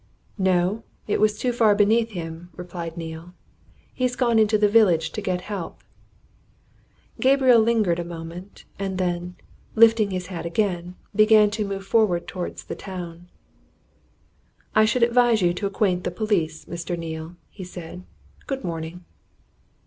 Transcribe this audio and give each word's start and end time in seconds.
"No 0.39 0.81
it 1.05 1.21
was 1.21 1.37
too 1.37 1.53
far 1.53 1.75
beneath 1.75 2.09
him," 2.09 2.49
replied 2.55 2.97
Neale. 2.97 3.35
"He's 3.93 4.15
gone 4.15 4.39
into 4.39 4.57
the 4.57 4.67
village 4.67 5.11
to 5.11 5.21
get 5.21 5.41
help." 5.41 5.83
Gabriel 7.19 7.61
lingered 7.61 7.99
a 7.99 8.03
moment, 8.03 8.65
and 8.79 8.97
then, 8.97 9.35
lifting 9.75 10.09
his 10.09 10.25
hat 10.25 10.43
again, 10.43 10.95
began 11.15 11.51
to 11.51 11.67
move 11.67 11.85
forward 11.85 12.27
towards 12.27 12.63
the 12.63 12.73
town. 12.75 13.29
"I 14.73 14.85
should 14.85 15.03
advise 15.03 15.43
you 15.43 15.53
to 15.53 15.67
acquaint 15.67 16.03
the 16.03 16.09
police, 16.09 16.65
Mr. 16.65 16.97
Neale," 16.97 17.35
he 17.51 17.63
said. 17.63 18.01
"Good 18.47 18.63
morning!" 18.63 19.05